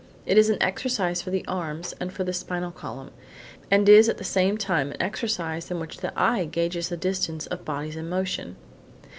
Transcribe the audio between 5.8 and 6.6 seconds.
the eye